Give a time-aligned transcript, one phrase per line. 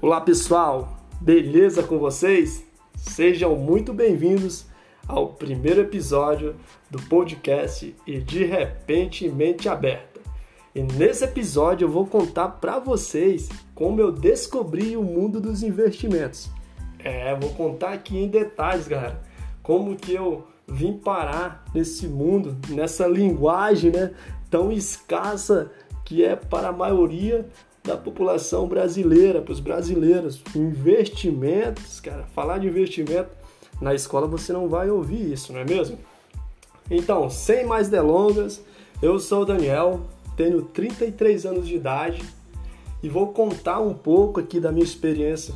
[0.00, 2.64] Olá pessoal, beleza com vocês?
[2.94, 4.64] Sejam muito bem-vindos
[5.08, 6.54] ao primeiro episódio
[6.88, 10.20] do podcast e de repente mente aberta.
[10.72, 16.48] E nesse episódio eu vou contar para vocês como eu descobri o mundo dos investimentos.
[17.00, 19.20] É, vou contar aqui em detalhes, galera,
[19.64, 24.14] como que eu vim parar nesse mundo, nessa linguagem, né,
[24.48, 25.72] tão escassa
[26.04, 27.48] que é para a maioria
[27.88, 30.42] da população brasileira, para os brasileiros.
[30.54, 33.30] Investimentos, cara, falar de investimento
[33.80, 35.98] na escola você não vai ouvir isso, não é mesmo?
[36.90, 38.62] Então, sem mais delongas,
[39.00, 40.02] eu sou o Daniel,
[40.36, 42.22] tenho 33 anos de idade
[43.02, 45.54] e vou contar um pouco aqui da minha experiência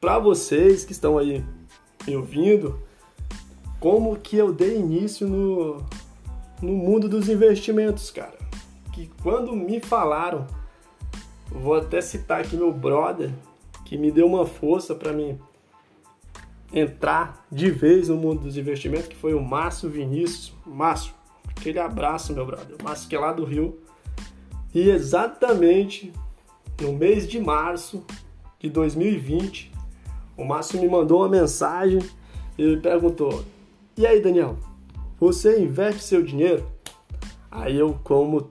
[0.00, 1.42] para vocês que estão aí
[2.06, 2.78] me ouvindo,
[3.80, 5.82] como que eu dei início no,
[6.60, 8.36] no mundo dos investimentos, cara.
[8.92, 10.46] Que quando me falaram
[11.50, 13.30] Vou até citar aqui meu brother,
[13.84, 15.38] que me deu uma força para mim
[16.72, 20.52] entrar de vez no mundo dos investimentos, que foi o Márcio Vinícius.
[20.66, 21.14] Márcio,
[21.48, 22.76] aquele abraço, meu brother.
[22.82, 23.78] Márcio que é lá do Rio.
[24.74, 26.12] E exatamente
[26.80, 28.04] no mês de março
[28.58, 29.72] de 2020,
[30.36, 32.00] o Márcio me mandou uma mensagem
[32.58, 33.44] e ele perguntou:
[33.96, 34.58] E aí, Daniel,
[35.18, 36.66] você investe seu dinheiro?
[37.50, 38.50] Aí eu, como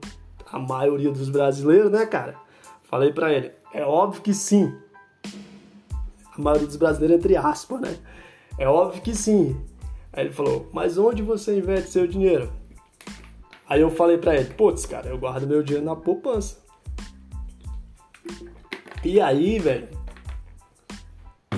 [0.50, 2.45] a maioria dos brasileiros, né, cara?
[2.88, 4.72] Falei para ele, é óbvio que sim.
[6.36, 7.98] A maioria dos brasileiros, entre aspas, né?
[8.58, 9.60] É óbvio que sim.
[10.12, 12.52] Aí ele falou, mas onde você investe seu dinheiro?
[13.68, 16.58] Aí eu falei para ele, putz, cara, eu guardo meu dinheiro na poupança.
[19.04, 19.88] E aí, velho,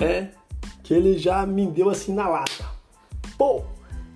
[0.01, 0.29] é
[0.83, 2.65] que ele já me deu assim na lata.
[3.37, 3.63] Pô,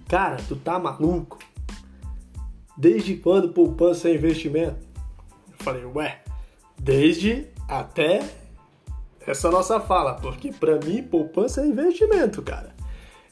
[0.08, 1.38] cara, tu tá maluco?
[2.76, 4.86] Desde quando poupança é investimento?
[5.52, 6.24] Eu falei, ué,
[6.84, 8.22] desde até
[9.26, 12.76] essa nossa fala, porque para mim poupança é investimento, cara.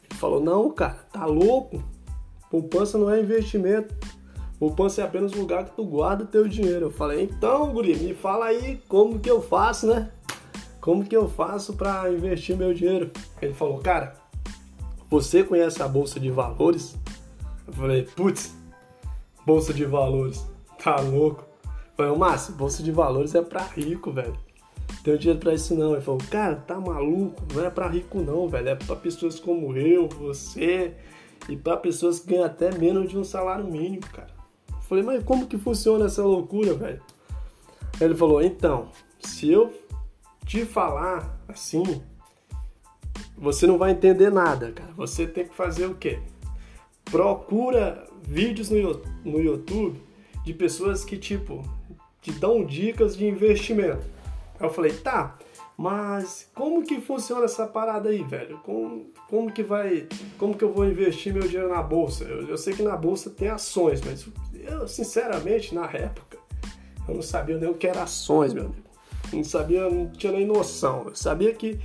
[0.09, 1.83] Ele falou: "Não, cara, tá louco?
[2.49, 3.93] Poupança não é investimento.
[4.57, 6.85] Poupança é apenas um lugar que tu guarda teu dinheiro".
[6.85, 10.09] Eu falei: "Então, guri, me fala aí como que eu faço, né?
[10.79, 13.11] Como que eu faço para investir meu dinheiro?".
[13.41, 14.15] Ele falou: "Cara,
[15.09, 16.95] você conhece a bolsa de valores?".
[17.67, 18.55] Eu falei: "Putz,
[19.45, 20.41] bolsa de valores.
[20.81, 21.50] Tá louco?".
[21.95, 24.37] Falei, Márcio, bolsa de valores é pra rico, velho.
[25.03, 25.93] Tenho dinheiro pra isso não.
[25.93, 27.41] Ele falou, cara, tá maluco?
[27.53, 28.69] Não é pra rico não, velho.
[28.69, 30.95] É pra pessoas como eu, você
[31.49, 34.29] e pra pessoas que ganham até menos de um salário mínimo, cara.
[34.69, 37.01] Eu falei, mas como que funciona essa loucura, velho?
[37.99, 39.73] Ele falou, então, se eu
[40.45, 42.01] te falar assim,
[43.37, 44.91] você não vai entender nada, cara.
[44.97, 46.19] Você tem que fazer o quê?
[47.05, 50.01] Procura vídeos no YouTube
[50.43, 51.63] de pessoas que, tipo,
[52.21, 54.05] te dão dicas de investimento.
[54.59, 55.37] Eu falei, tá,
[55.75, 58.59] mas como que funciona essa parada aí, velho?
[58.59, 60.07] Como, como que vai.
[60.37, 62.23] Como que eu vou investir meu dinheiro na bolsa?
[62.25, 66.37] Eu, eu sei que na bolsa tem ações, mas eu, sinceramente, na época,
[67.07, 68.83] eu não sabia nem o que era ações, meu amigo.
[69.33, 71.05] Não sabia, não tinha nem noção.
[71.07, 71.79] Eu sabia que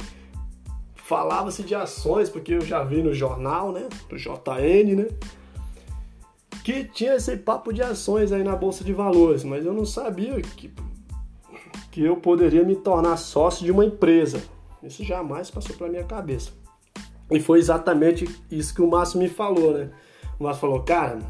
[0.95, 3.89] falava-se de ações, porque eu já vi no jornal, né?
[4.11, 5.09] Do JN, né?
[6.67, 10.43] Que tinha esse papo de ações aí na bolsa de valores, mas eu não sabia
[10.43, 10.75] que,
[11.93, 14.43] que eu poderia me tornar sócio de uma empresa.
[14.83, 16.51] Isso jamais passou pela minha cabeça.
[17.31, 19.91] E foi exatamente isso que o Márcio me falou, né?
[20.41, 21.21] O Márcio falou, cara,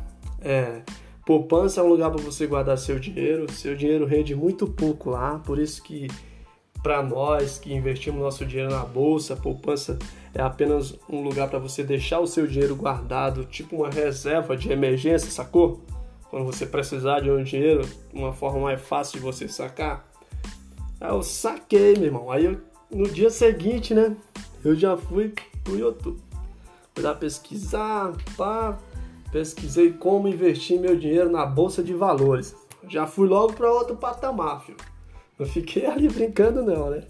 [0.40, 0.80] é,
[1.26, 5.38] poupança é um lugar para você guardar seu dinheiro, seu dinheiro rende muito pouco lá,
[5.40, 6.08] por isso que
[6.82, 9.98] para nós que investimos nosso dinheiro na bolsa, poupança
[10.36, 14.70] é apenas um lugar para você deixar o seu dinheiro guardado, tipo uma reserva de
[14.70, 15.80] emergência, sacou?
[16.28, 20.06] Quando você precisar de um dinheiro, uma forma mais fácil de você sacar.
[21.00, 22.30] Aí eu saquei, meu irmão.
[22.30, 22.60] Aí eu,
[22.90, 24.14] no dia seguinte, né,
[24.62, 25.32] eu já fui
[25.64, 26.20] pro YouTube.
[26.94, 28.78] Fui lá pesquisar, pá,
[29.32, 32.54] pesquisei como investir meu dinheiro na bolsa de valores.
[32.86, 34.76] Já fui logo para outro patamar, filho.
[35.38, 37.04] Não fiquei ali brincando, não, né?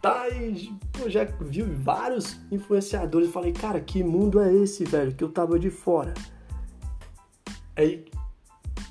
[0.00, 5.14] Tá, e, pô, já vi vários influenciadores e falei, cara, que mundo é esse, velho?
[5.14, 6.14] Que eu tava de fora.
[7.76, 8.06] Aí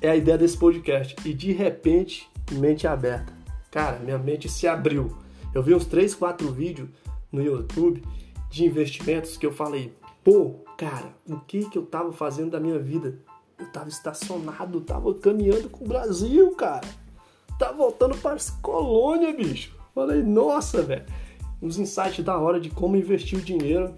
[0.00, 1.16] é a ideia desse podcast.
[1.28, 3.32] E de repente, mente aberta.
[3.70, 5.16] Cara, minha mente se abriu.
[5.52, 6.88] Eu vi uns 3, 4 vídeos
[7.32, 8.02] no YouTube
[8.48, 9.92] de investimentos que eu falei,
[10.22, 13.18] pô, cara, o que que eu tava fazendo da minha vida?
[13.58, 16.86] Eu tava estacionado, tava caminhando com o Brasil, cara
[17.60, 19.79] tá voltando para as colônias, bicho.
[19.94, 21.04] Falei, nossa, velho.
[21.62, 23.94] Uns insights da hora de como investir o dinheiro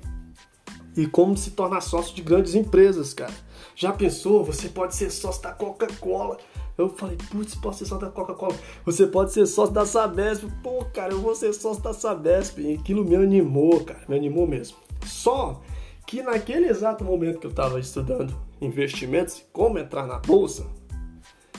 [0.97, 3.33] e como se tornar sócio de grandes empresas, cara.
[3.75, 4.45] Já pensou?
[4.45, 6.39] Você pode ser sócio da Coca-Cola.
[6.77, 8.55] Eu falei, putz, posso ser sócio da Coca-Cola.
[8.85, 10.45] Você pode ser sócio da Sabesp.
[10.63, 12.59] Pô, cara, eu vou ser sócio da Sabesp.
[12.59, 14.77] E aquilo me animou, cara, me animou mesmo.
[15.07, 15.61] Só
[16.07, 20.67] que naquele exato momento que eu estava estudando investimentos e como entrar na bolsa,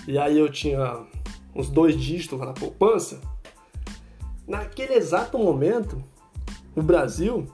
[0.08, 1.06] e aí eu tinha
[1.56, 3.20] uns dois dígitos na poupança,
[4.48, 6.02] naquele exato momento,
[6.76, 7.48] o Brasil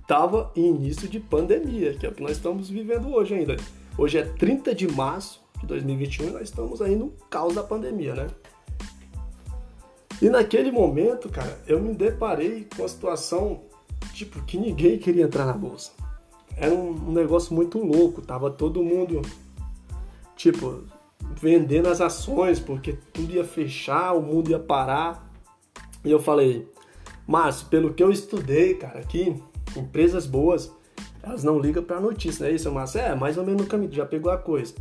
[0.00, 3.56] estava em início de pandemia, que é o que nós estamos vivendo hoje ainda.
[3.96, 8.14] Hoje é 30 de março de 2021 e nós estamos aí no caos da pandemia,
[8.14, 8.26] né?
[10.20, 13.62] E naquele momento, cara, eu me deparei com a situação
[14.12, 15.92] tipo que ninguém queria entrar na bolsa.
[16.56, 19.22] Era um, um negócio muito louco, tava todo mundo
[20.36, 20.84] tipo
[21.40, 25.31] vendendo as ações porque tudo ia fechar, o mundo ia parar.
[26.04, 26.68] E eu falei,
[27.26, 29.40] Márcio, pelo que eu estudei, cara, aqui,
[29.76, 30.72] empresas boas,
[31.22, 33.00] elas não ligam pra notícia, não é isso, Márcio?
[33.00, 34.74] É, mais ou menos no caminho, já pegou a coisa.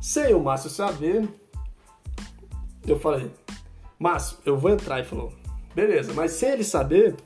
[0.00, 1.28] Sem o Márcio saber,
[2.86, 3.30] eu falei,
[3.98, 4.98] Márcio, eu vou entrar.
[4.98, 5.32] Ele falou,
[5.74, 7.16] beleza, mas sem ele saber,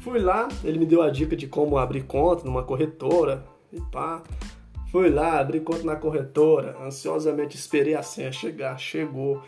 [0.00, 4.22] fui lá, ele me deu a dica de como abrir conta numa corretora e pá.
[4.90, 9.40] Fui lá, abri conta na corretora, ansiosamente esperei a senha chegar, chegou,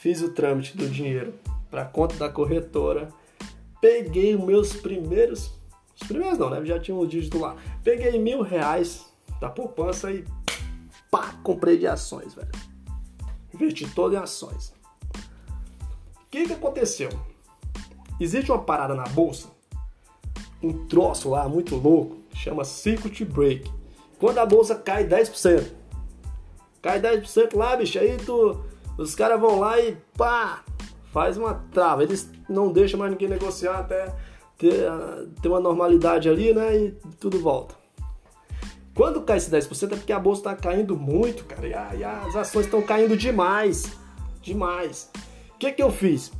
[0.00, 1.32] fiz o trâmite do dinheiro
[1.76, 3.10] para conta da corretora,
[3.82, 5.52] peguei os meus primeiros,
[5.94, 6.64] os primeiros não, né?
[6.64, 7.54] Já tinha um dígito lá.
[7.84, 9.04] Peguei mil reais
[9.42, 10.24] da poupança e
[11.10, 12.48] pá, comprei de ações, velho.
[13.52, 14.72] Investi todo em ações.
[15.14, 17.10] O que que aconteceu?
[18.18, 19.48] Existe uma parada na bolsa,
[20.62, 23.70] um troço lá muito louco, chama circuit break.
[24.18, 25.72] Quando a bolsa cai 10%,
[26.80, 28.64] cai 10% lá, bicho, aí tu,
[28.96, 30.64] os caras vão lá e pá,
[31.16, 32.02] faz uma trava.
[32.02, 34.14] Eles não deixam mais ninguém negociar até
[34.58, 34.86] ter,
[35.40, 36.76] ter uma normalidade ali, né?
[36.76, 37.74] E tudo volta.
[38.94, 42.36] Quando cai esse 10% é porque a bolsa está caindo muito, cara, e, e as
[42.36, 43.96] ações estão caindo demais.
[44.42, 45.10] Demais.
[45.54, 46.30] O que, que eu fiz?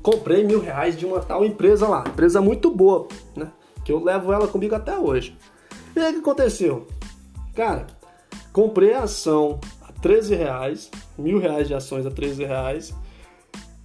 [0.00, 3.50] Comprei mil reais de uma tal empresa lá, empresa muito boa, né?
[3.84, 5.36] Que eu levo ela comigo até hoje.
[5.96, 6.86] E aí o que aconteceu?
[7.56, 7.88] Cara,
[8.52, 10.88] comprei a ação a 13 reais,
[11.18, 12.94] mil reais de ações a 13 reais.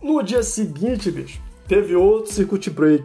[0.05, 3.03] No dia seguinte, bicho, teve outro circuit break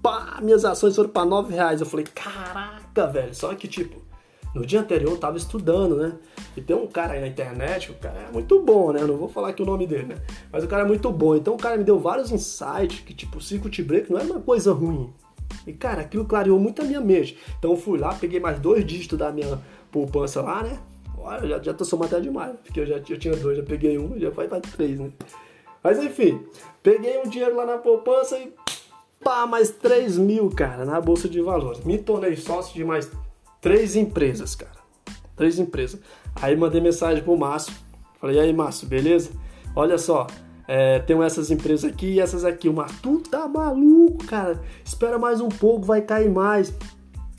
[0.00, 1.80] pá, minhas ações foram para 9 reais.
[1.80, 3.34] Eu falei, caraca, velho.
[3.34, 4.00] Só que, tipo,
[4.54, 6.12] no dia anterior eu tava estudando, né?
[6.56, 9.00] E tem um cara aí na internet, o cara é muito bom, né?
[9.02, 10.22] Não vou falar aqui o nome dele, né?
[10.52, 11.34] Mas o cara é muito bom.
[11.34, 14.40] Então o cara me deu vários insights que, tipo, o circuit break não é uma
[14.40, 15.12] coisa ruim.
[15.66, 17.36] E, cara, aquilo clareou muito a minha mente.
[17.58, 19.58] Então eu fui lá, peguei mais dois dígitos da minha
[19.90, 20.78] poupança lá, né?
[21.18, 22.54] Olha, já, já tô somando até demais.
[22.62, 25.10] Porque eu já tinha dois, já peguei um, já vai para três, né?
[25.82, 26.44] Mas enfim,
[26.82, 28.52] peguei um dinheiro lá na poupança e
[29.22, 31.84] Pá, mais 3 mil, cara, na Bolsa de Valores.
[31.84, 33.10] Me tornei sócio de mais
[33.60, 34.80] três empresas, cara.
[35.36, 36.00] Três empresas.
[36.40, 37.74] Aí mandei mensagem pro Márcio.
[38.18, 39.30] Falei, e aí, Márcio, beleza?
[39.76, 40.26] Olha só,
[40.66, 42.66] é, tem essas empresas aqui e essas aqui.
[42.66, 44.58] O Márcio, tu tá maluco, cara?
[44.82, 46.72] Espera mais um pouco, vai cair mais.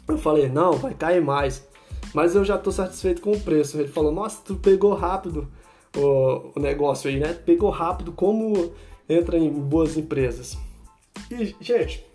[0.07, 1.67] Eu falei, não, vai cair mais.
[2.13, 3.79] Mas eu já tô satisfeito com o preço.
[3.79, 5.47] Ele falou, nossa, tu pegou rápido
[5.95, 7.33] o, o negócio aí, né?
[7.33, 8.73] Pegou rápido como
[9.07, 10.57] entra em boas empresas.
[11.29, 12.05] E, gente,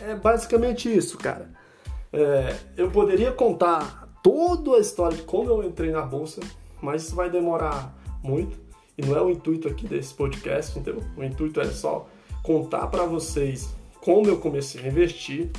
[0.00, 1.50] é basicamente isso, cara.
[2.12, 6.40] É, eu poderia contar toda a história de como eu entrei na bolsa,
[6.80, 8.58] mas isso vai demorar muito.
[8.96, 11.02] E não é o intuito aqui desse podcast, entendeu?
[11.16, 12.08] O intuito é só
[12.42, 15.50] contar para vocês como eu comecei a investir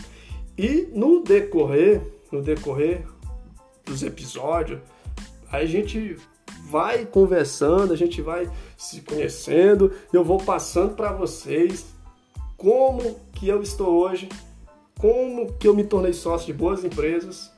[0.58, 2.02] e no decorrer,
[2.32, 3.06] no decorrer
[3.84, 4.80] dos episódios,
[5.52, 6.18] a gente
[6.66, 11.86] vai conversando, a gente vai se conhecendo, eu vou passando para vocês
[12.58, 14.30] como que eu estou hoje,
[15.00, 17.52] como que eu me tornei sócio de boas empresas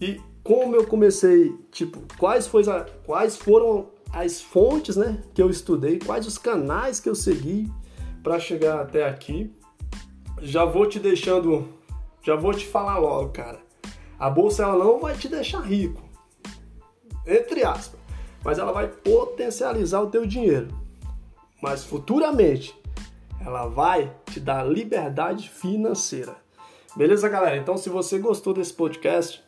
[0.00, 5.48] e como eu comecei, tipo, quais, foi a, quais foram as fontes, né, que eu
[5.48, 7.70] estudei, quais os canais que eu segui
[8.22, 9.52] para chegar até aqui.
[10.40, 11.68] Já vou te deixando,
[12.22, 13.60] já vou te falar logo, cara.
[14.18, 16.02] A bolsa ela não vai te deixar rico,
[17.26, 17.98] entre aspas,
[18.44, 20.68] mas ela vai potencializar o teu dinheiro.
[21.60, 22.74] Mas futuramente
[23.44, 26.36] ela vai te dar liberdade financeira.
[26.96, 27.56] Beleza, galera?
[27.56, 29.42] Então, se você gostou desse podcast,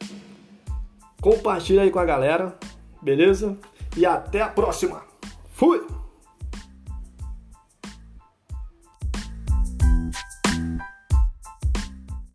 [1.20, 2.56] compartilha aí com a galera,
[3.02, 3.56] beleza?
[3.96, 5.02] E até a próxima.
[5.52, 5.93] Fui!